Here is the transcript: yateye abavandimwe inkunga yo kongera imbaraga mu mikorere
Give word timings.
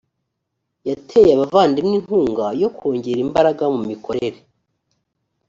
yateye 0.89 1.29
abavandimwe 1.33 1.95
inkunga 1.99 2.45
yo 2.61 2.69
kongera 2.77 3.19
imbaraga 3.25 3.63
mu 3.75 3.81
mikorere 3.89 4.39